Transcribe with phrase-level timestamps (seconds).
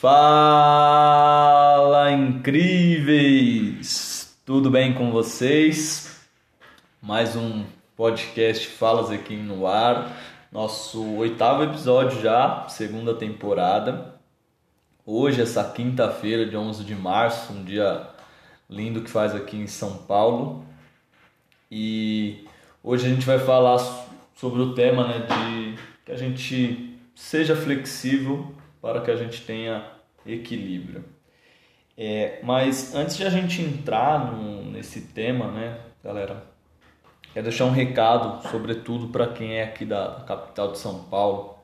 [0.00, 1.60] Fala
[2.10, 3.84] incríveis!
[4.46, 6.22] Tudo bem com vocês?
[7.02, 10.16] Mais um podcast Falas aqui no ar,
[10.50, 14.14] nosso oitavo episódio já, segunda temporada.
[15.04, 18.08] Hoje, essa quinta-feira, de 11 de março, um dia
[18.70, 20.64] lindo que faz aqui em São Paulo.
[21.70, 22.46] E
[22.82, 23.76] hoje a gente vai falar
[24.34, 25.74] sobre o tema né, de
[26.06, 29.84] que a gente seja flexível para que a gente tenha
[30.26, 31.04] equilíbrio.
[31.96, 36.44] É, mas antes de a gente entrar no, nesse tema, né, galera,
[37.34, 41.58] quero deixar um recado, sobretudo para quem é aqui da, da, capital de São Paulo.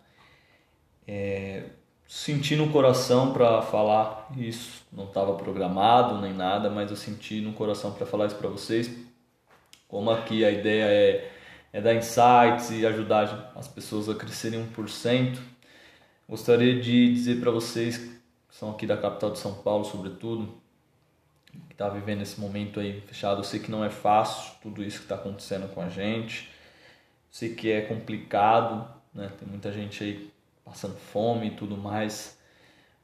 [1.09, 1.65] É,
[2.07, 7.52] senti no coração para falar isso, não estava programado nem nada, mas eu senti no
[7.52, 8.91] coração para falar isso para vocês.
[9.88, 11.30] Como aqui a ideia é,
[11.73, 15.38] é dar insights e ajudar as pessoas a crescerem 1%,
[16.29, 18.11] Gostaria de dizer para vocês que
[18.51, 20.60] são aqui da capital de São Paulo, sobretudo,
[21.69, 23.41] que está vivendo esse momento aí fechado.
[23.41, 26.51] Eu sei que não é fácil tudo isso que está acontecendo com a gente.
[27.30, 29.30] sei que é complicado, né?
[29.38, 30.30] Tem muita gente aí
[30.65, 32.37] passando fome e tudo mais.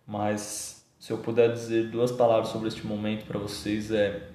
[0.05, 4.31] Mas se eu puder dizer duas palavras sobre este momento para vocês é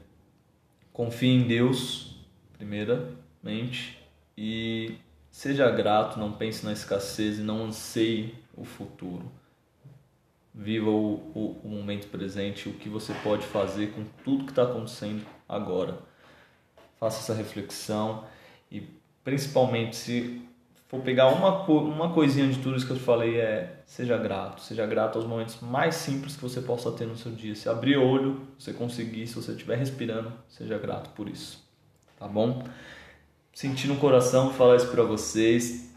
[0.94, 2.16] confie em Deus,
[2.58, 4.02] primeiramente,
[4.38, 4.96] e
[5.30, 9.32] seja grato, não pense na escassez e não anseie o futuro.
[10.54, 14.64] Viva o, o, o momento presente, o que você pode fazer com tudo que está
[14.64, 16.00] acontecendo agora.
[17.00, 18.26] Faça essa reflexão
[18.72, 18.82] e
[19.24, 20.42] principalmente se
[20.88, 24.86] for pegar uma, uma coisinha de tudo isso que eu falei é seja grato, seja
[24.86, 27.54] grato aos momentos mais simples que você possa ter no seu dia.
[27.54, 31.64] Se abrir o olho, você conseguir, se você estiver respirando, seja grato por isso.
[32.18, 32.64] Tá bom?
[33.54, 35.94] Senti no coração falar isso para vocês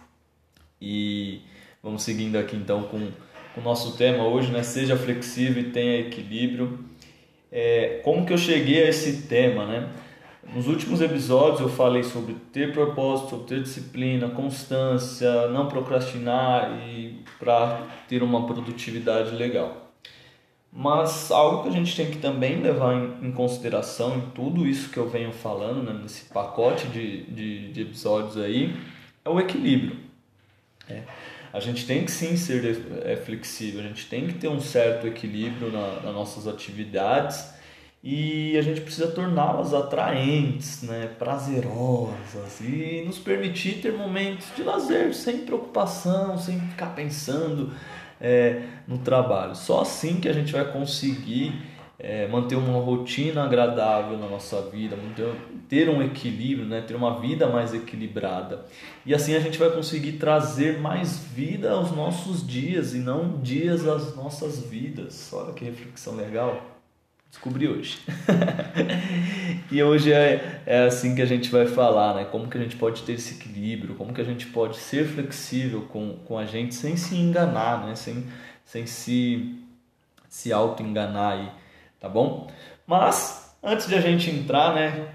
[0.81, 1.43] e
[1.83, 3.09] Vamos seguindo aqui então com,
[3.57, 4.63] o nosso tema hoje, né?
[4.63, 6.85] Seja flexível e tenha equilíbrio.
[7.51, 9.89] É, como que eu cheguei a esse tema, né?
[10.55, 17.23] Nos últimos episódios eu falei sobre ter propósito, sobre ter disciplina, constância, não procrastinar e
[17.39, 19.91] para ter uma produtividade legal.
[20.71, 24.91] Mas algo que a gente tem que também levar em, em consideração em tudo isso
[24.91, 28.77] que eu venho falando, né, nesse pacote de, de, de episódios aí,
[29.25, 29.97] é o equilíbrio.
[30.87, 31.03] É
[31.53, 35.07] a gente tem que sim ser é, flexível, a gente tem que ter um certo
[35.07, 37.53] equilíbrio na, nas nossas atividades
[38.03, 45.15] e a gente precisa torná-las atraentes, né, prazerosas e nos permitir ter momentos de lazer
[45.15, 47.73] sem preocupação, sem ficar pensando
[48.21, 49.55] é, no trabalho.
[49.55, 51.53] Só assim que a gente vai conseguir
[52.03, 54.97] é, manter uma rotina agradável na nossa vida,
[55.69, 56.81] ter um equilíbrio, né?
[56.81, 58.65] ter uma vida mais equilibrada.
[59.05, 63.87] E assim a gente vai conseguir trazer mais vida aos nossos dias e não dias
[63.87, 65.31] às nossas vidas.
[65.33, 66.79] Olha que reflexão legal.
[67.29, 67.99] Descobri hoje.
[69.71, 72.25] e hoje é, é assim que a gente vai falar, né?
[72.25, 75.83] Como que a gente pode ter esse equilíbrio, como que a gente pode ser flexível
[75.83, 77.95] com, com a gente sem se enganar, né?
[77.95, 78.27] Sem,
[78.65, 79.55] sem se,
[80.29, 81.61] se auto-enganar aí
[82.01, 82.49] tá bom?
[82.87, 85.09] Mas antes de a gente entrar, né,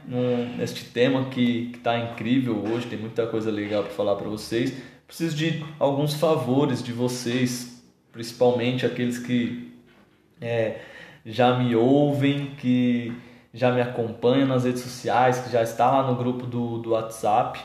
[0.57, 4.73] neste tema que está incrível hoje, tem muita coisa legal para falar para vocês,
[5.07, 9.73] preciso de alguns favores de vocês, principalmente aqueles que
[10.39, 10.79] é,
[11.25, 13.11] já me ouvem, que
[13.53, 17.59] já me acompanham nas redes sociais, que já está lá no grupo do, do WhatsApp.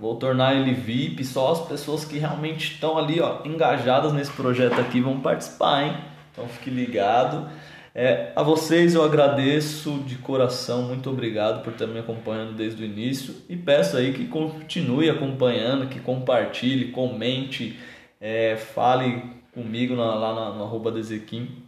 [0.00, 4.80] Vou tornar ele VIP, só as pessoas que realmente estão ali ó, engajadas nesse projeto
[4.80, 5.96] aqui vão participar, hein?
[6.32, 7.48] Então fique ligado.
[7.96, 12.84] É, a vocês eu agradeço de coração, muito obrigado por estar me acompanhando desde o
[12.84, 17.78] início e peço aí que continue acompanhando, que compartilhe, comente,
[18.20, 19.22] é, fale
[19.52, 21.62] comigo na, lá na, no arroba Dezequim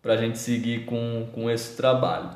[0.00, 2.30] para a gente seguir com, com esse trabalho.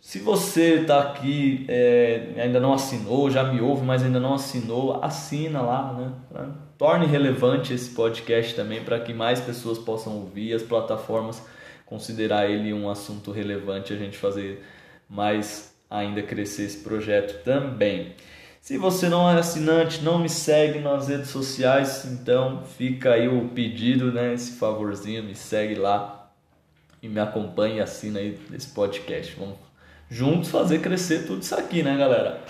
[0.00, 5.02] Se você está aqui, é, ainda não assinou, já me ouve, mas ainda não assinou,
[5.02, 6.52] assina lá, né?
[6.78, 11.42] Torne relevante esse podcast também para que mais pessoas possam ouvir, as plataformas
[11.86, 14.64] considerar ele um assunto relevante, a gente fazer
[15.08, 18.14] mais ainda crescer esse projeto também.
[18.60, 23.48] Se você não é assinante, não me segue nas redes sociais, então fica aí o
[23.48, 24.32] pedido, né?
[24.32, 26.32] Esse favorzinho, me segue lá
[27.02, 29.36] e me acompanhe e assina aí esse podcast.
[29.38, 29.56] Vamos
[30.10, 32.42] juntos fazer crescer tudo isso aqui, né, galera?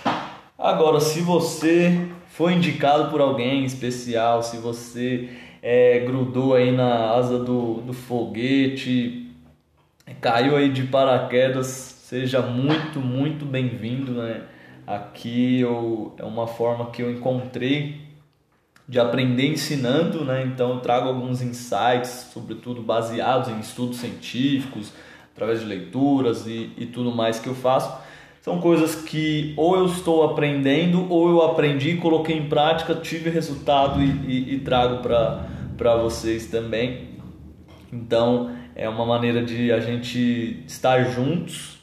[0.56, 5.28] Agora, se você foi indicado por alguém especial, se você
[5.66, 9.30] é, grudou aí na asa do, do foguete,
[10.20, 14.42] caiu aí de paraquedas, seja muito, muito bem-vindo, né?
[14.86, 18.02] Aqui eu, é uma forma que eu encontrei
[18.86, 20.44] de aprender ensinando, né?
[20.44, 24.92] Então eu trago alguns insights, sobretudo baseados em estudos científicos,
[25.32, 27.90] através de leituras e, e tudo mais que eu faço.
[28.42, 34.02] São coisas que ou eu estou aprendendo ou eu aprendi, coloquei em prática, tive resultado
[34.02, 35.53] e, e, e trago para
[35.96, 37.18] vocês também.
[37.92, 41.74] Então é uma maneira de a gente estar juntos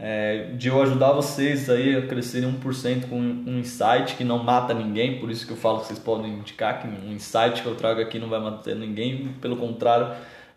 [0.00, 4.72] é, de eu ajudar vocês aí a crescerem 1% com um insight que não mata
[4.72, 7.74] ninguém, por isso que eu falo que vocês podem indicar que um insight que eu
[7.74, 10.14] trago aqui não vai matar ninguém, pelo contrário,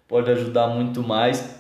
[0.08, 1.60] pode ajudar muito mais.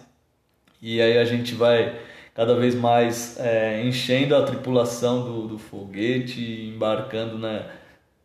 [0.79, 1.99] E aí a gente vai
[2.35, 7.65] cada vez mais é, enchendo a tripulação do, do foguete, embarcando né,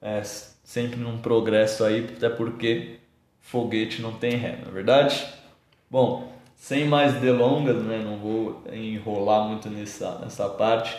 [0.02, 0.22] é,
[0.66, 2.98] sempre num progresso aí, até porque
[3.40, 5.24] foguete não tem ré, não é verdade?
[5.88, 10.98] Bom, sem mais delongas, né, não vou enrolar muito nessa, nessa parte.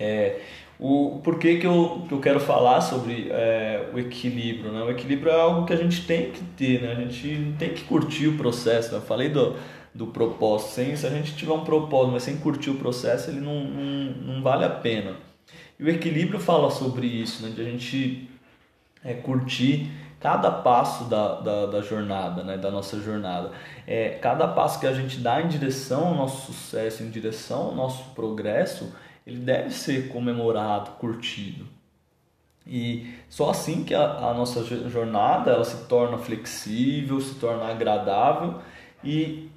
[0.00, 0.40] É,
[0.80, 4.82] o porquê que eu, que eu quero falar sobre é, o equilíbrio, né?
[4.82, 6.92] O equilíbrio é algo que a gente tem que ter, né?
[6.92, 8.90] A gente tem que curtir o processo.
[8.92, 8.98] Né?
[8.98, 9.54] Eu falei do,
[9.94, 10.70] do propósito.
[10.70, 14.34] Sem, se a gente tiver um propósito, mas sem curtir o processo, ele não, não,
[14.34, 15.16] não vale a pena.
[15.82, 17.50] E o equilíbrio fala sobre isso, né?
[17.50, 18.30] De a gente
[19.04, 19.90] é, curtir
[20.20, 23.50] cada passo da, da, da, jornada, né, da nossa jornada.
[23.84, 27.74] É, cada passo que a gente dá em direção ao nosso sucesso, em direção ao
[27.74, 28.94] nosso progresso,
[29.26, 31.66] ele deve ser comemorado, curtido.
[32.64, 38.60] E só assim que a, a nossa jornada ela se torna flexível, se torna agradável
[39.02, 39.50] e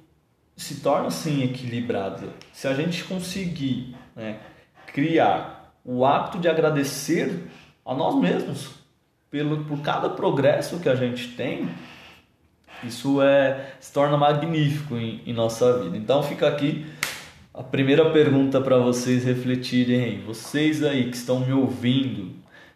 [0.56, 2.30] se torna assim equilibrada.
[2.52, 4.40] Se a gente conseguir né,
[4.88, 5.55] criar
[5.86, 7.48] o hábito de agradecer
[7.84, 8.70] a nós mesmos
[9.30, 11.68] pelo, por cada progresso que a gente tem,
[12.82, 15.96] isso é, se torna magnífico em, em nossa vida.
[15.96, 16.84] Então fica aqui
[17.54, 20.22] a primeira pergunta para vocês refletirem.
[20.24, 22.34] Vocês aí que estão me ouvindo,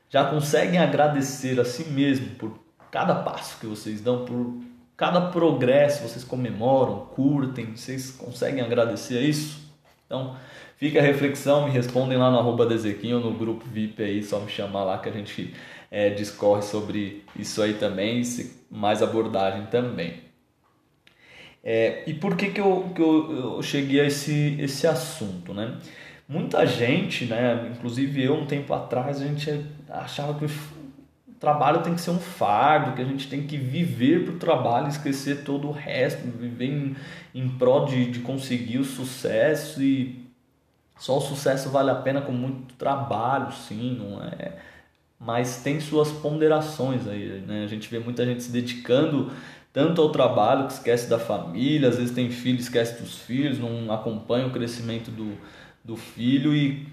[0.08, 2.58] já conseguem agradecer a si mesmo por
[2.90, 4.54] cada passo que vocês dão, por
[4.96, 9.60] cada progresso vocês comemoram, curtem, vocês conseguem agradecer a isso?
[10.06, 10.36] Então,
[10.80, 14.50] fica a reflexão, me respondem lá no arroba Dezequinho, no grupo VIP aí, só me
[14.50, 15.52] chamar lá que a gente
[15.90, 18.22] é, discorre sobre isso aí também,
[18.70, 20.14] mais abordagem também.
[21.62, 25.76] É, e por que, que, eu, que eu, eu cheguei a esse, esse assunto, né?
[26.26, 30.50] Muita gente, né, inclusive eu um tempo atrás, a gente achava que o
[31.38, 34.88] trabalho tem que ser um fardo, que a gente tem que viver para o trabalho,
[34.88, 36.96] esquecer todo o resto, viver em,
[37.34, 40.19] em prol de, de conseguir o sucesso e
[41.00, 44.58] só o sucesso vale a pena com muito trabalho, sim, não é?
[45.20, 47.62] mas tem suas ponderações aí, né?
[47.62, 49.30] A gente vê muita gente se dedicando
[49.70, 53.92] tanto ao trabalho que esquece da família, às vezes tem filho, esquece dos filhos, não
[53.92, 55.36] acompanha o crescimento do,
[55.84, 56.88] do filho e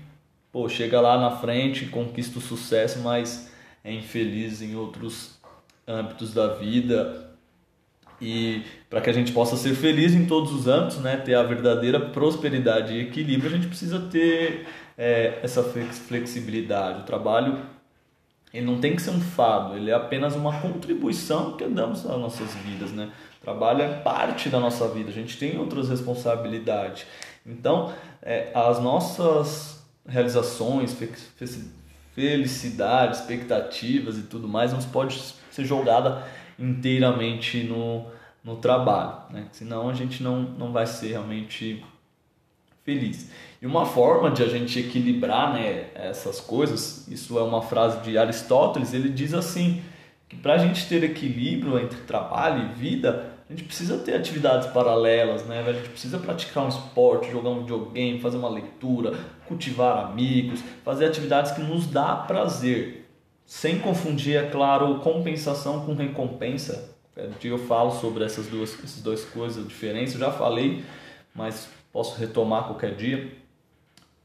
[0.52, 3.50] pô, chega lá na frente, conquista o sucesso, mas
[3.82, 5.40] é infeliz em outros
[5.88, 7.32] âmbitos da vida.
[8.20, 11.44] E para que a gente possa ser feliz em todos os âmbitos, né, ter a
[11.44, 14.68] verdadeira prosperidade e equilíbrio, a gente precisa ter
[14.98, 17.02] é, essa flexibilidade.
[17.02, 17.60] O trabalho
[18.54, 22.18] ele não tem que ser um fado, ele é apenas uma contribuição que damos às
[22.18, 23.12] nossas vidas, né?
[23.42, 27.06] O trabalho é parte da nossa vida, a gente tem outras responsabilidades.
[27.46, 30.98] Então, é, as nossas realizações,
[32.16, 35.22] felicidade, expectativas e tudo mais, não pode
[35.52, 36.26] ser jogada
[36.58, 38.06] inteiramente no,
[38.44, 39.48] no trabalho, né?
[39.52, 41.84] Senão a gente não, não vai ser realmente
[42.84, 43.30] feliz.
[43.62, 48.18] E uma forma de a gente equilibrar né, essas coisas, isso é uma frase de
[48.18, 49.82] Aristóteles, ele diz assim,
[50.30, 54.68] que para a gente ter equilíbrio entre trabalho e vida, a gente precisa ter atividades
[54.70, 55.64] paralelas, né?
[55.66, 59.18] A gente precisa praticar um esporte, jogar um videogame, fazer uma leitura,
[59.48, 63.07] cultivar amigos, fazer atividades que nos dá prazer,
[63.48, 66.94] sem confundir, é claro, compensação com recompensa.
[67.42, 70.84] Eu falo sobre essas duas, essas duas coisas diferentes, eu já falei,
[71.34, 73.32] mas posso retomar qualquer dia.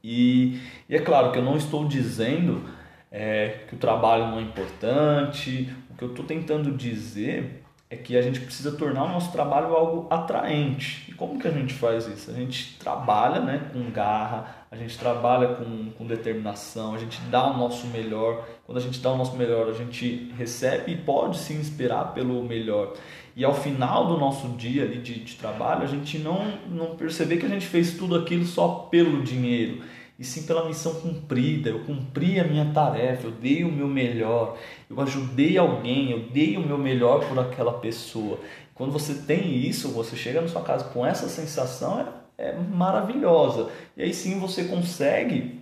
[0.03, 2.69] E, e é claro que eu não estou dizendo
[3.09, 7.62] é, que o trabalho não é importante, o que eu estou tentando dizer
[7.93, 11.05] é que a gente precisa tornar o nosso trabalho algo atraente.
[11.09, 12.29] E como que a gente faz isso?
[12.31, 17.47] A gente trabalha né, com garra, a gente trabalha com, com determinação, a gente dá
[17.51, 18.45] o nosso melhor.
[18.65, 22.43] Quando a gente dá o nosso melhor, a gente recebe e pode se inspirar pelo
[22.43, 22.93] melhor
[23.35, 27.45] e ao final do nosso dia de, de trabalho, a gente não, não perceber que
[27.45, 29.81] a gente fez tudo aquilo só pelo dinheiro,
[30.23, 31.69] e sim pela missão cumprida.
[31.69, 34.57] Eu cumpri a minha tarefa, eu dei o meu melhor,
[34.89, 38.39] eu ajudei alguém, eu dei o meu melhor por aquela pessoa.
[38.73, 43.69] Quando você tem isso, você chega na sua casa com essa sensação, é, é maravilhosa.
[43.97, 45.59] E aí sim você consegue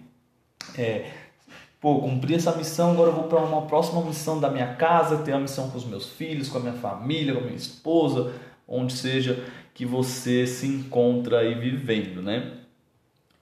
[0.77, 1.09] é,
[1.81, 5.33] pô, cumpri essa missão, agora eu vou para uma próxima missão da minha casa, ter
[5.33, 8.31] a missão com os meus filhos, com a minha família, com a minha esposa,
[8.67, 12.60] onde seja que você se encontra aí vivendo, né?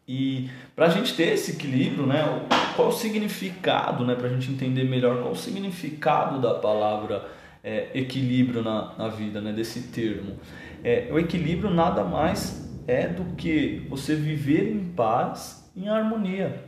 [0.09, 4.49] E para a gente ter esse equilíbrio, né, qual o significado, né, para a gente
[4.49, 7.29] entender melhor qual o significado da palavra
[7.63, 10.39] é, equilíbrio na, na vida, né, desse termo.
[10.83, 16.67] É, o equilíbrio nada mais é do que você viver em paz, em harmonia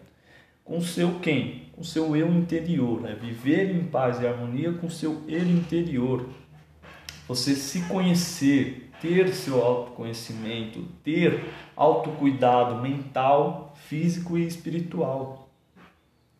[0.63, 1.63] com o seu quem?
[1.73, 3.17] Com o seu eu interior, né?
[3.19, 6.29] viver em paz e harmonia com o seu eu interior.
[7.27, 11.43] Você se conhecer, ter seu autoconhecimento, ter
[11.75, 15.49] autocuidado mental, físico e espiritual.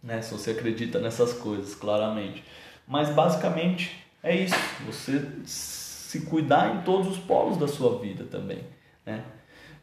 [0.02, 0.22] Né?
[0.22, 2.44] Se você acredita nessas coisas, claramente.
[2.88, 4.56] Mas basicamente é isso.
[4.86, 8.64] Você se cuidar em todos os polos da sua vida também.
[9.06, 9.24] Né?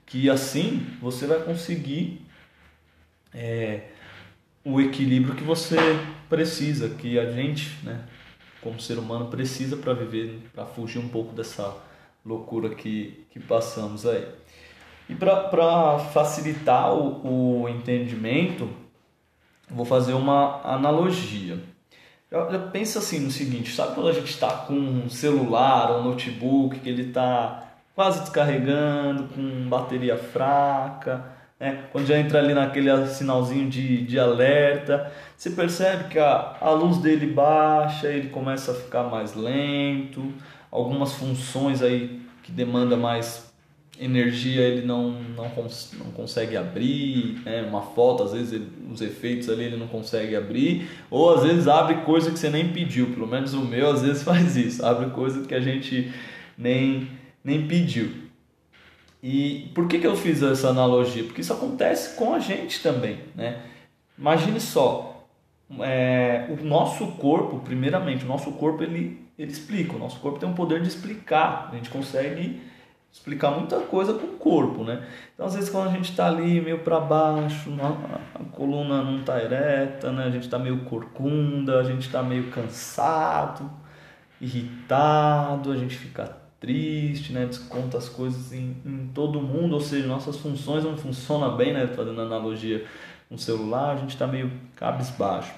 [0.06, 2.24] Que assim você vai conseguir
[3.34, 3.88] é,
[4.64, 5.76] o equilíbrio que você
[6.28, 8.04] precisa, que a gente, né,
[8.60, 11.87] como ser humano, precisa para viver, para fugir um pouco dessa
[12.28, 14.28] loucura que, que passamos aí.
[15.08, 18.68] E para facilitar o, o entendimento,
[19.70, 21.58] vou fazer uma analogia.
[22.30, 26.04] Já, pensa assim no seguinte, sabe quando a gente está com um celular ou um
[26.04, 31.24] notebook que ele está quase descarregando, com bateria fraca,
[31.58, 31.84] né?
[31.90, 36.98] quando já entra ali naquele sinalzinho de, de alerta, você percebe que a, a luz
[36.98, 40.32] dele baixa, ele começa a ficar mais lento,
[40.70, 43.48] algumas funções aí que demanda mais
[44.00, 47.62] energia ele não, não, cons não consegue abrir, né?
[47.62, 51.66] uma foto, às vezes ele, os efeitos ali ele não consegue abrir, ou às vezes
[51.66, 55.10] abre coisa que você nem pediu, pelo menos o meu às vezes faz isso, abre
[55.10, 56.12] coisa que a gente
[56.56, 57.08] nem,
[57.42, 58.28] nem pediu.
[59.20, 61.24] E por que, que eu fiz essa analogia?
[61.24, 63.18] Porque isso acontece com a gente também.
[63.34, 63.60] Né?
[64.16, 65.17] Imagine só,
[65.80, 70.48] é, o nosso corpo, primeiramente, o nosso corpo ele, ele explica, o nosso corpo tem
[70.48, 72.60] um poder de explicar, a gente consegue
[73.12, 75.06] explicar muita coisa com o corpo, né?
[75.34, 77.70] Então, às vezes, quando a gente está ali meio para baixo,
[78.34, 80.24] a coluna não está ereta, né?
[80.24, 83.70] A gente está meio corcunda, a gente está meio cansado,
[84.40, 87.46] irritado, a gente fica triste, né?
[87.46, 91.86] Desconta as coisas em, em todo mundo, ou seja, nossas funções não funcionam bem, né?
[91.88, 92.84] Fazendo analogia
[93.30, 95.52] o celular, a gente está meio cabisbaixo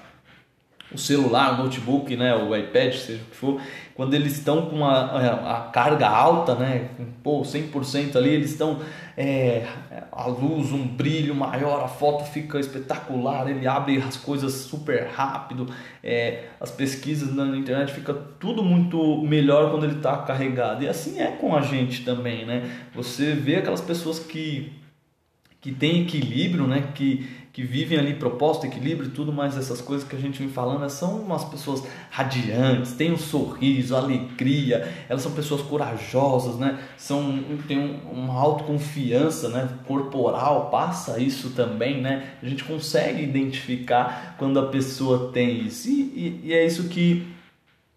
[0.93, 3.61] o celular, o notebook, né, o iPad, seja o que for,
[3.95, 6.89] quando eles estão com a, a carga alta, né,
[7.23, 8.79] pô, 100% ali, eles estão
[9.15, 9.65] é,
[10.11, 15.67] a luz, um brilho maior, a foto fica espetacular, ele abre as coisas super rápido,
[16.03, 20.83] é, as pesquisas na internet fica tudo muito melhor quando ele está carregado.
[20.83, 22.69] E assim é com a gente também, né?
[22.93, 24.73] Você vê aquelas pessoas que
[25.61, 26.89] que tem equilíbrio, né?
[26.95, 30.47] Que que vivem ali propósito, equilíbrio e tudo mais, essas coisas que a gente vem
[30.47, 36.79] falando, são umas pessoas radiantes, têm um sorriso, alegria, elas são pessoas corajosas, né?
[36.97, 39.69] São, um, uma autoconfiança né?
[39.85, 42.35] corporal, passa isso também, né?
[42.41, 45.89] A gente consegue identificar quando a pessoa tem isso.
[45.89, 47.27] E, e, e é isso que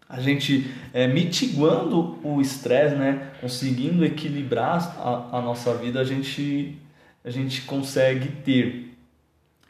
[0.07, 3.31] a gente é, mitigando o estresse, né?
[3.41, 6.77] conseguindo equilibrar a, a nossa vida, a gente,
[7.23, 8.94] a gente consegue ter.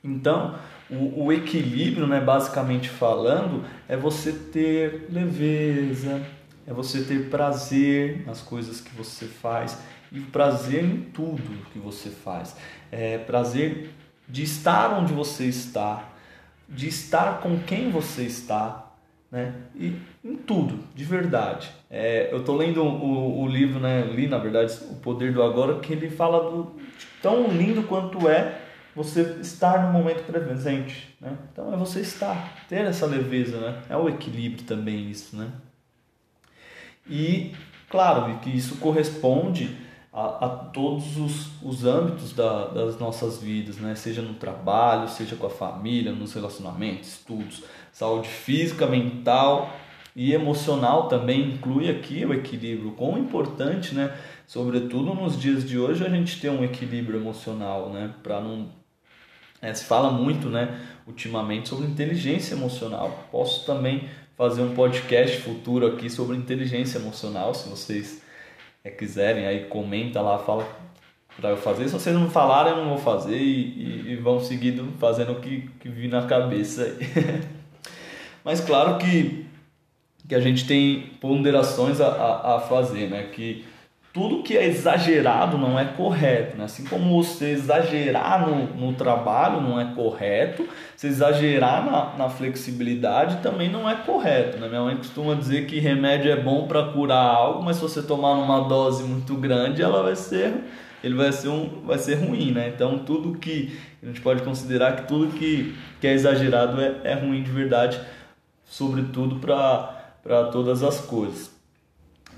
[0.06, 0.56] Então,
[0.90, 6.22] o, o, equilíbrio, né, basicamente falando, é você ter leveza,
[6.68, 9.80] é você ter prazer nas coisas que você faz
[10.12, 12.56] e prazer em tudo que você faz.
[12.92, 13.90] É prazer
[14.30, 16.08] de estar onde você está,
[16.70, 18.92] de estar com quem você está,
[19.32, 19.56] né?
[19.76, 21.72] E em tudo, de verdade.
[21.90, 24.04] É, eu estou lendo o, o, livro, né?
[24.06, 26.72] li na verdade o Poder do Agora, que ele fala do
[27.22, 28.65] tão lindo quanto é
[28.96, 31.38] você estar no momento presente, né?
[31.52, 33.82] Então é você estar, ter essa leveza, né?
[33.90, 35.52] É o equilíbrio também isso, né?
[37.08, 37.54] E
[37.90, 39.76] claro que isso corresponde
[40.14, 43.96] a, a todos os, os âmbitos da, das nossas vidas, né?
[43.96, 49.70] Seja no trabalho, seja com a família, nos relacionamentos, estudos, saúde física, mental
[50.16, 52.92] e emocional também inclui aqui o equilíbrio.
[52.92, 54.16] Quão importante, né?
[54.48, 58.14] Sobretudo nos dias de hoje a gente ter um equilíbrio emocional, né?
[58.24, 58.70] Para não
[59.66, 63.28] é, se fala muito, né, ultimamente sobre inteligência emocional.
[63.32, 64.08] Posso também
[64.38, 68.22] fazer um podcast futuro aqui sobre inteligência emocional, se vocês
[68.84, 70.68] é, quiserem, aí comenta lá, fala
[71.40, 71.88] para eu fazer.
[71.88, 75.42] Se vocês não falarem, eu não vou fazer e, e, e vão seguindo fazendo o
[75.42, 76.98] que, que vir na cabeça.
[78.44, 79.46] Mas claro que,
[80.28, 83.24] que a gente tem ponderações a, a, a fazer, né?
[83.34, 83.66] Que
[84.16, 86.56] tudo que é exagerado não é correto.
[86.56, 86.64] Né?
[86.64, 93.44] Assim como você exagerar no, no trabalho não é correto, você exagerar na, na flexibilidade
[93.44, 94.58] também não é correto.
[94.58, 94.70] Né?
[94.70, 98.36] Minha mãe costuma dizer que remédio é bom para curar algo, mas se você tomar
[98.36, 100.64] numa dose muito grande, ela vai ser
[101.04, 102.72] ele vai ser, um, vai ser ruim, né?
[102.74, 107.14] Então tudo que a gente pode considerar que tudo que, que é exagerado é, é
[107.14, 108.00] ruim de verdade,
[108.64, 111.55] sobretudo para todas as coisas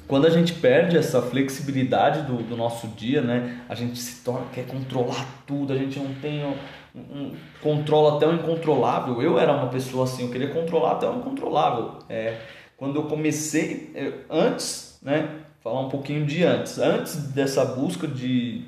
[0.07, 4.45] quando a gente perde essa flexibilidade do, do nosso dia, né, a gente se torna,
[4.53, 6.55] quer controlar tudo, a gente não tem um,
[6.95, 9.21] um, controla até o incontrolável.
[9.21, 11.99] Eu era uma pessoa assim, eu queria controlar até o incontrolável.
[12.07, 12.37] É,
[12.77, 13.91] quando eu comecei,
[14.29, 15.29] antes, né,
[15.61, 18.65] falar um pouquinho de antes, antes dessa busca de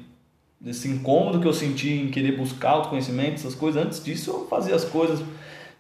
[0.60, 4.76] desse incômodo que eu senti em querer buscar autoconhecimento, essas coisas, antes disso eu fazia
[4.76, 5.22] as coisas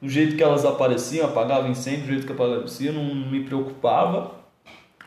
[0.01, 4.38] do jeito que elas apareciam, apagava incêndio do jeito que aparecia, não me preocupava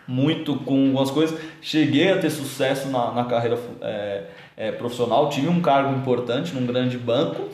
[0.06, 1.38] muito com algumas coisas.
[1.61, 4.25] Cheguei a ter sucesso na, na carreira é,
[4.56, 7.49] é, profissional, tive um cargo importante num grande banco,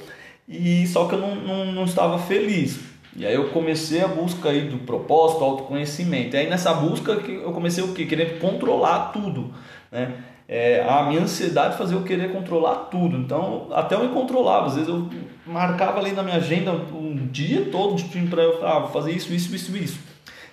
[0.48, 2.80] e só que eu não, não, não estava feliz.
[3.16, 6.36] E aí eu comecei a busca aí do propósito, autoconhecimento.
[6.36, 8.06] E aí nessa busca que eu comecei o quê?
[8.06, 9.52] Querendo controlar tudo,
[9.90, 10.14] né?
[10.50, 13.18] É, a minha ansiedade fazia eu querer controlar tudo.
[13.18, 14.66] Então, até eu me controlava.
[14.66, 15.06] Às vezes eu
[15.46, 19.76] marcava ali na minha agenda um dia todo para eu ah, fazer isso, isso, isso,
[19.76, 20.07] isso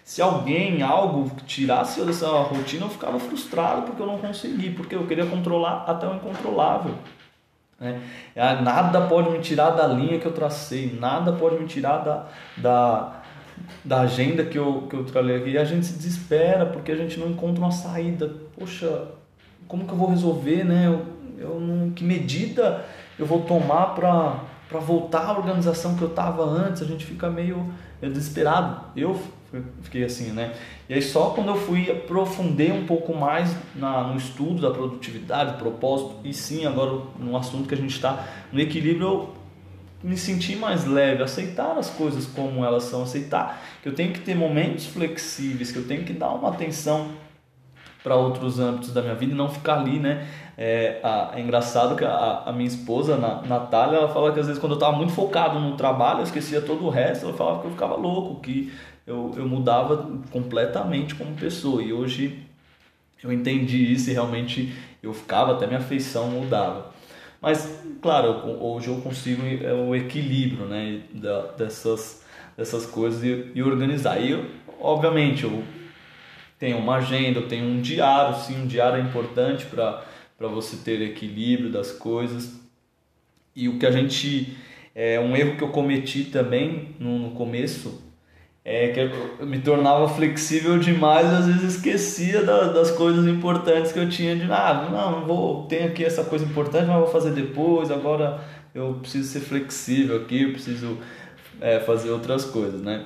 [0.06, 4.94] se alguém, algo tirasse eu dessa rotina, eu ficava frustrado porque eu não consegui, porque
[4.94, 6.94] eu queria controlar até o incontrolável.
[7.80, 8.00] Né?
[8.36, 12.28] É, nada pode me tirar da linha que eu tracei, nada pode me tirar da,
[12.56, 13.24] da,
[13.84, 15.50] da agenda que eu, que eu tralei aqui.
[15.50, 18.32] E a gente se desespera porque a gente não encontra uma saída.
[18.56, 19.08] Poxa,
[19.68, 20.86] como que eu vou resolver, né?
[20.86, 21.04] Eu,
[21.40, 22.86] eu não, que medida
[23.18, 26.84] eu vou tomar para voltar à organização que eu estava antes?
[26.84, 28.82] A gente fica meio desesperado.
[28.96, 29.20] Eu
[29.82, 30.54] fiquei assim, né?
[30.90, 35.58] E aí só quando eu fui aprofundei um pouco mais na, no estudo da produtividade,
[35.58, 39.36] propósito, e sim, agora no assunto que a gente está, no equilíbrio, eu
[40.04, 44.20] me senti mais leve, aceitar as coisas como elas são, aceitar que eu tenho que
[44.20, 47.12] ter momentos flexíveis, que eu tenho que dar uma atenção
[48.06, 50.28] para outros âmbitos da minha vida e não ficar ali, né?
[50.56, 54.46] É, a, é engraçado que a, a minha esposa, na, Natália, ela fala que às
[54.46, 57.62] vezes quando eu estava muito focado no trabalho, eu esquecia todo o resto, ela falava
[57.62, 58.72] que eu ficava louco, que
[59.06, 61.82] eu, eu mudava completamente como pessoa.
[61.82, 62.40] E hoje
[63.24, 66.94] eu entendi isso e realmente eu ficava, até minha feição mudava.
[67.42, 71.02] Mas, claro, hoje eu consigo é, o equilíbrio né,
[71.58, 72.24] dessas,
[72.58, 74.20] dessas coisas e, e organizar.
[74.20, 74.46] E, eu,
[74.80, 75.64] obviamente, eu
[76.58, 80.04] tenho uma agenda, eu tenho um diário, sim, um diário é importante para
[80.40, 82.60] você ter equilíbrio das coisas.
[83.56, 84.58] E o que a gente.
[84.98, 88.05] É um erro que eu cometi também no, no começo
[88.68, 94.00] é que eu me tornava flexível demais às vezes esquecia da, das coisas importantes que
[94.00, 97.92] eu tinha de ah, não, vou, tenho aqui essa coisa importante, mas vou fazer depois,
[97.92, 98.42] agora
[98.74, 100.98] eu preciso ser flexível aqui, eu preciso
[101.62, 103.06] é, fazer outras coisas, né?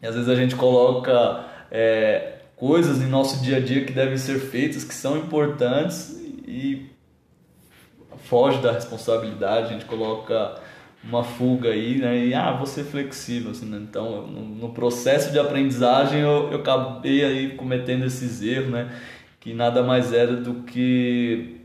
[0.00, 4.16] E às vezes a gente coloca é, coisas em nosso dia a dia que devem
[4.16, 6.90] ser feitas, que são importantes e
[8.24, 10.60] foge da responsabilidade, a gente coloca
[11.04, 12.26] uma fuga aí, né?
[12.26, 13.78] E ah, vou ser flexível, assim, né?
[13.78, 18.90] Então, no, no, processo de aprendizagem eu, eu acabei aí cometendo esses erros, né?
[19.40, 21.60] Que nada mais era do que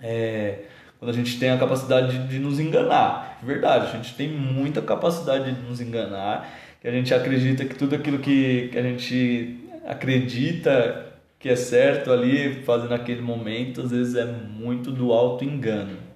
[0.00, 0.64] é,
[0.98, 3.38] quando a gente tem a capacidade de, de nos enganar.
[3.42, 6.48] Verdade, a gente tem muita capacidade de nos enganar,
[6.80, 11.06] que a gente acredita que tudo aquilo que, que a gente acredita
[11.38, 16.09] que é certo ali, fazendo naquele momento, às vezes é muito do auto engano.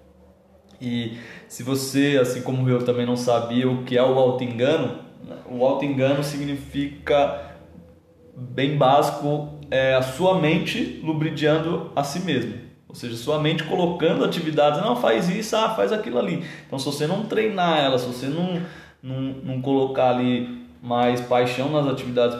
[0.81, 1.17] E
[1.49, 4.99] se você, assim como eu, também não sabia o que é o auto-engano,
[5.51, 7.57] o auto-engano significa,
[8.37, 12.55] bem básico, é a sua mente lubridiando a si mesmo.
[12.89, 16.45] Ou seja, sua mente colocando atividades, não, faz isso, ah, faz aquilo ali.
[16.67, 18.61] Então, se você não treinar ela, se você não,
[19.03, 22.39] não, não colocar ali mais paixão nas atividades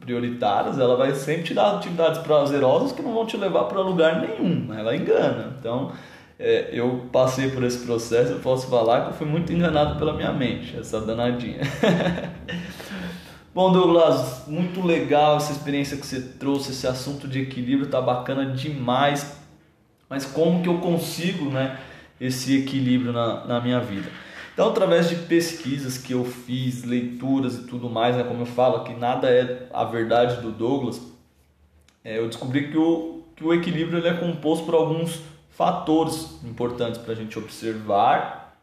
[0.00, 4.20] prioritárias, ela vai sempre te dar atividades prazerosas que não vão te levar para lugar
[4.20, 4.66] nenhum.
[4.66, 4.80] Né?
[4.80, 5.56] Ela engana.
[5.60, 5.92] Então,
[6.42, 10.12] é, eu passei por esse processo, eu posso falar que eu fui muito enganado pela
[10.12, 11.60] minha mente, essa danadinha.
[13.54, 18.46] Bom, Douglas, muito legal essa experiência que você trouxe, esse assunto de equilíbrio tá bacana
[18.46, 19.40] demais.
[20.08, 21.78] Mas como que eu consigo, né,
[22.20, 24.10] esse equilíbrio na, na minha vida?
[24.52, 28.82] Então, através de pesquisas que eu fiz, leituras e tudo mais, né, como eu falo,
[28.82, 31.00] que nada é a verdade do Douglas,
[32.04, 35.20] é, eu descobri que o, que o equilíbrio ele é composto por alguns
[35.52, 38.56] fatores importantes para a gente observar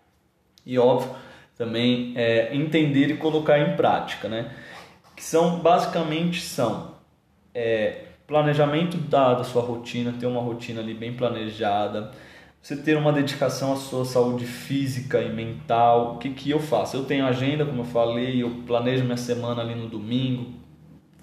[0.66, 1.10] e, óbvio,
[1.58, 4.52] também é, entender e colocar em prática, né?
[5.16, 6.96] Que são, basicamente, são
[7.54, 12.12] é, planejamento da, da sua rotina, ter uma rotina ali bem planejada,
[12.62, 16.16] você ter uma dedicação à sua saúde física e mental.
[16.16, 16.98] O que, que eu faço?
[16.98, 20.54] Eu tenho agenda, como eu falei, eu planejo minha semana ali no domingo,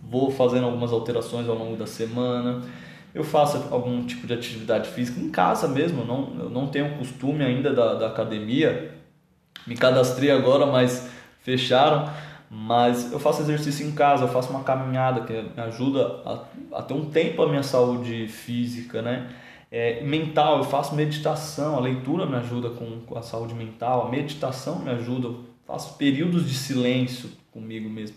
[0.02, 2.62] vou fazendo algumas alterações ao longo da semana.
[3.16, 6.98] Eu faço algum tipo de atividade física em casa mesmo, eu não, eu não tenho
[6.98, 8.94] costume ainda da, da academia.
[9.66, 11.08] Me cadastrei agora, mas
[11.40, 12.12] fecharam.
[12.50, 16.44] Mas eu faço exercício em casa, eu faço uma caminhada que me ajuda a,
[16.78, 19.30] a ter um tempo a minha saúde física, né?
[19.70, 24.10] É, mental, eu faço meditação, a leitura me ajuda com, com a saúde mental, a
[24.10, 28.16] meditação me ajuda, eu faço períodos de silêncio comigo mesmo.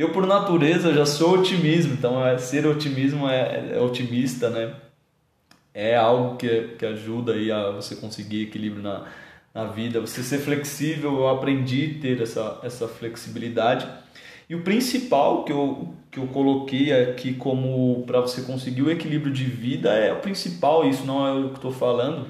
[0.00, 4.74] Eu, por natureza, já sou otimismo, então é, ser otimismo é, é, otimista, né?
[5.74, 9.04] É algo que, que ajuda aí a você conseguir equilíbrio na,
[9.52, 11.18] na vida, você ser flexível.
[11.18, 13.86] Eu aprendi a ter essa, essa flexibilidade.
[14.48, 19.30] E o principal que eu, que eu coloquei aqui como para você conseguir o equilíbrio
[19.30, 22.26] de vida é o principal, isso não é o que estou falando,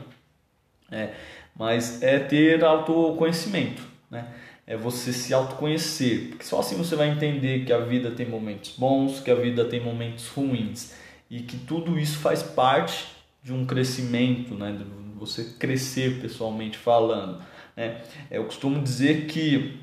[0.90, 1.10] é,
[1.56, 4.26] mas é ter autoconhecimento, né?
[4.70, 8.74] É você se autoconhecer, porque só assim você vai entender que a vida tem momentos
[8.78, 10.94] bons, que a vida tem momentos ruins
[11.28, 13.06] e que tudo isso faz parte
[13.42, 14.72] de um crescimento, né?
[14.72, 14.84] de
[15.18, 17.42] você crescer pessoalmente falando.
[17.76, 18.00] Né?
[18.30, 19.78] Eu costumo dizer que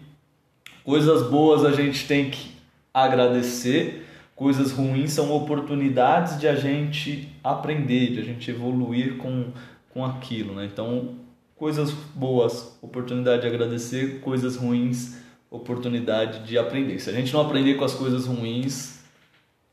[0.88, 2.50] Coisas boas a gente tem que
[2.94, 9.52] agradecer, coisas ruins são oportunidades de a gente aprender, de a gente evoluir com,
[9.90, 10.56] com aquilo.
[10.56, 10.70] Né?
[10.72, 11.16] Então,
[11.58, 15.18] coisas boas, oportunidade de agradecer, coisas ruins,
[15.50, 17.00] oportunidade de aprender.
[17.00, 19.00] Se a gente não aprender com as coisas ruins,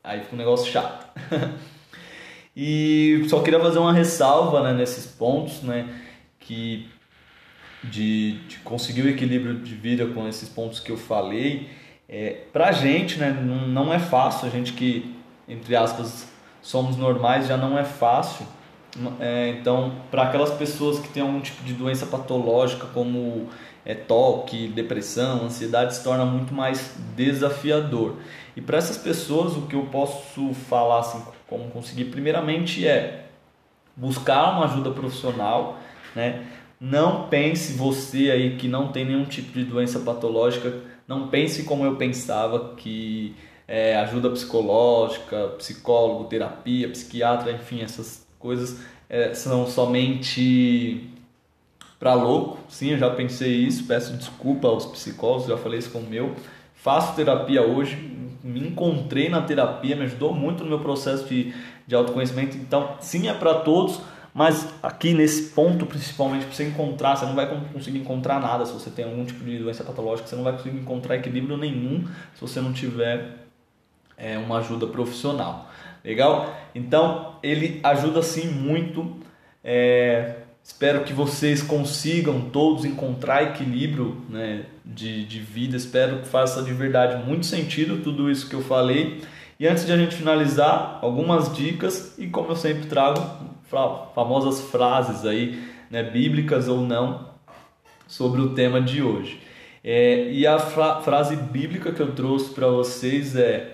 [0.03, 1.07] aí fica um negócio chato.
[2.57, 5.89] e só queria fazer uma ressalva né, nesses pontos, né,
[6.41, 6.89] que
[7.83, 11.69] de, de conseguir o equilíbrio de vida com esses pontos que eu falei,
[12.09, 15.15] é, pra gente, né, não, não é fácil, a gente que,
[15.47, 16.27] entre aspas,
[16.63, 18.47] somos normais, já não é fácil.
[19.19, 23.49] É, então, para aquelas pessoas que têm algum tipo de doença patológica, como
[23.85, 28.17] é, toque, depressão, ansiedade, se torna muito mais desafiador.
[28.57, 33.27] E para essas pessoas, o que eu posso falar, assim, como conseguir, primeiramente é
[33.97, 35.79] buscar uma ajuda profissional,
[36.15, 36.47] né?
[36.81, 40.73] Não pense você aí que não tem nenhum tipo de doença patológica,
[41.07, 43.35] não pense como eu pensava que
[43.67, 51.09] é, ajuda psicológica, psicólogo, terapia, psiquiatra, enfim, essas coisas é, são somente
[51.99, 52.59] para louco.
[52.69, 56.37] Sim, eu já pensei isso, peço desculpa aos psicólogos, já falei isso com o meu.
[56.75, 57.97] Faço terapia hoje,
[58.43, 61.55] me encontrei na terapia, me ajudou muito no meu processo de,
[61.87, 62.59] de autoconhecimento.
[62.59, 64.03] Então, sim, é para todos
[64.35, 68.73] mas aqui nesse ponto, principalmente, para você encontrar, você não vai conseguir encontrar nada se
[68.73, 72.05] você tem algum tipo de doença patológica, você não vai conseguir encontrar equilíbrio nenhum
[72.35, 73.47] se você não tiver
[74.17, 75.71] é, uma ajuda profissional.
[76.05, 76.55] Legal?
[76.75, 79.17] Então, ele ajuda sim muito.
[79.63, 85.77] É, espero que vocês consigam todos encontrar equilíbrio né, de, de vida.
[85.77, 89.23] Espero que faça de verdade muito sentido tudo isso que eu falei.
[89.59, 93.21] E antes de a gente finalizar, algumas dicas e como eu sempre trago,
[94.15, 97.31] famosas frases aí, né, bíblicas ou não,
[98.07, 99.41] sobre o tema de hoje.
[99.83, 103.74] É, e a fra frase bíblica que eu trouxe para vocês é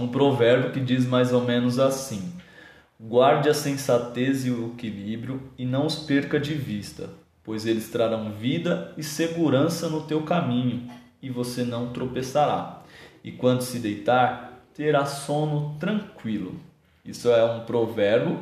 [0.00, 2.32] um provérbio que diz mais ou menos assim:
[3.00, 7.10] Guarde a sensatez e o equilíbrio e não os perca de vista,
[7.42, 10.90] pois eles trarão vida e segurança no teu caminho,
[11.22, 12.82] e você não tropeçará.
[13.22, 16.54] E quando se deitar, terá sono tranquilo.
[17.04, 18.38] Isso é um provérbio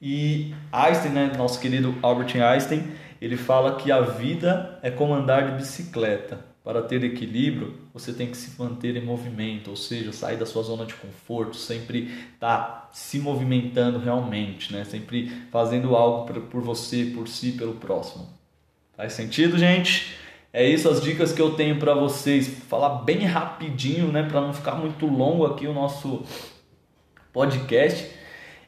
[0.00, 2.84] e Einstein, né, nosso querido Albert Einstein,
[3.20, 6.38] ele fala que a vida é como andar de bicicleta.
[6.62, 10.62] Para ter equilíbrio, você tem que se manter em movimento, ou seja, sair da sua
[10.62, 14.84] zona de conforto, sempre tá se movimentando realmente, né?
[14.84, 18.28] sempre fazendo algo por você, por si, pelo próximo.
[18.94, 20.14] Faz sentido, gente?
[20.52, 22.46] É isso as dicas que eu tenho para vocês.
[22.68, 26.22] Falar bem rapidinho, né, para não ficar muito longo aqui o nosso
[27.32, 28.10] podcast.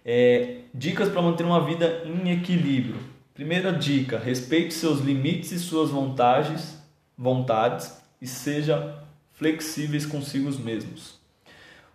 [0.06, 2.96] É, dicas para manter uma vida em equilíbrio.
[3.34, 6.78] Primeira dica: respeite seus limites e suas vontades,
[7.16, 9.06] vontades e seja
[9.38, 11.16] flexíveis consigo mesmos.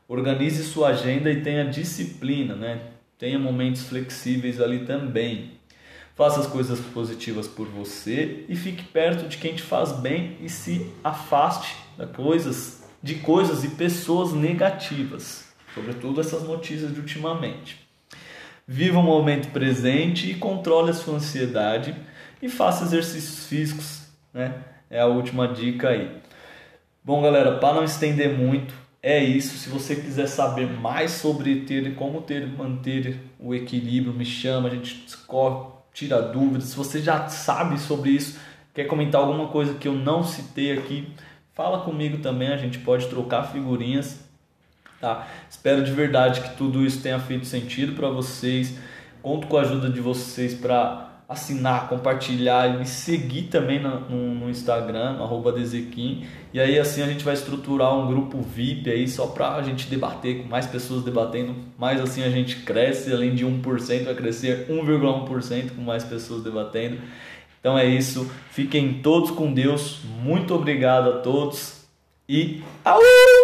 [0.08, 2.79] Organize sua agenda e tenha disciplina, né?
[3.19, 5.51] Tenha momentos flexíveis ali também.
[6.15, 10.47] Faça as coisas positivas por você e fique perto de quem te faz bem e
[10.47, 17.86] se afaste de coisas, de coisas e pessoas negativas, sobretudo essas notícias de ultimamente.
[18.65, 21.93] Viva o momento presente e controle a sua ansiedade
[22.41, 24.03] e faça exercícios físicos,
[24.34, 24.63] né?
[24.89, 26.23] É a última dica aí.
[27.05, 29.57] Bom, galera, para não estender muito, é isso.
[29.57, 34.71] Se você quiser saber mais sobre ter, como ter, manter o equilíbrio, me chama, a
[34.71, 36.69] gente discorre, tira dúvidas.
[36.69, 38.39] Se você já sabe sobre isso,
[38.73, 41.13] quer comentar alguma coisa que eu não citei aqui,
[41.53, 44.23] fala comigo também, a gente pode trocar figurinhas.
[45.01, 45.27] Tá?
[45.49, 48.79] Espero de verdade que tudo isso tenha feito sentido para vocês.
[49.21, 54.49] Conto com a ajuda de vocês para assinar, compartilhar e me seguir também no, no,
[54.49, 55.17] Instagram,
[55.55, 56.25] Dezequim.
[56.53, 59.87] E aí assim a gente vai estruturar um grupo VIP aí só para a gente
[59.87, 64.67] debater, com mais pessoas debatendo, mais assim a gente cresce, além de 1% vai crescer
[64.69, 66.97] 1,1% com mais pessoas debatendo.
[67.59, 71.85] Então é isso, fiquem todos com Deus, muito obrigado a todos
[72.27, 73.42] e au!